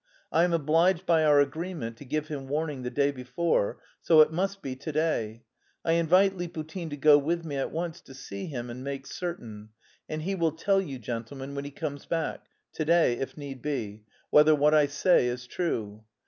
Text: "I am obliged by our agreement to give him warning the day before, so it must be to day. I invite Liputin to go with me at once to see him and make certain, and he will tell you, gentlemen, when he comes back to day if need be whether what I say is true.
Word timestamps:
"I 0.31 0.45
am 0.45 0.51
obliged 0.51 1.05
by 1.05 1.23
our 1.23 1.39
agreement 1.39 1.95
to 1.97 2.05
give 2.05 2.27
him 2.27 2.47
warning 2.47 2.81
the 2.81 2.89
day 2.89 3.11
before, 3.11 3.77
so 4.01 4.21
it 4.21 4.31
must 4.31 4.63
be 4.63 4.75
to 4.77 4.91
day. 4.91 5.43
I 5.85 5.91
invite 5.91 6.35
Liputin 6.35 6.89
to 6.89 6.97
go 6.97 7.19
with 7.19 7.45
me 7.45 7.55
at 7.57 7.69
once 7.71 8.01
to 8.01 8.15
see 8.15 8.47
him 8.47 8.71
and 8.71 8.83
make 8.83 9.05
certain, 9.05 9.69
and 10.09 10.23
he 10.23 10.33
will 10.33 10.53
tell 10.53 10.81
you, 10.81 10.97
gentlemen, 10.97 11.53
when 11.53 11.65
he 11.65 11.71
comes 11.71 12.07
back 12.07 12.47
to 12.73 12.83
day 12.85 13.19
if 13.19 13.37
need 13.37 13.61
be 13.61 14.01
whether 14.31 14.55
what 14.55 14.73
I 14.73 14.87
say 14.87 15.27
is 15.27 15.45
true. 15.45 16.03